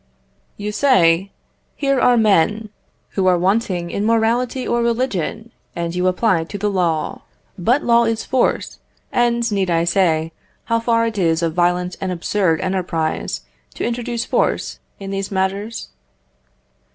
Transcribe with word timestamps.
You 0.57 0.71
say, 0.71 1.29
"Here 1.75 1.99
are 1.99 2.17
men 2.17 2.69
who 3.09 3.27
are 3.27 3.37
wanting 3.37 3.91
in 3.91 4.03
morality 4.03 4.67
or 4.67 4.81
religion," 4.81 5.51
and 5.75 5.93
you 5.93 6.07
apply 6.07 6.45
to 6.45 6.57
the 6.57 6.71
law; 6.71 7.21
but 7.55 7.83
law 7.83 8.05
is 8.05 8.25
force, 8.25 8.79
and 9.11 9.43
need 9.51 9.69
I 9.69 9.83
say 9.83 10.31
how 10.63 10.79
far 10.79 11.05
it 11.05 11.19
is 11.19 11.43
a 11.43 11.51
violent 11.51 11.97
and 12.01 12.11
absurd 12.11 12.61
enterprise 12.61 13.41
to 13.75 13.85
introduce 13.85 14.25
force 14.25 14.79
in 14.99 15.11
these 15.11 15.29
matters? 15.29 15.89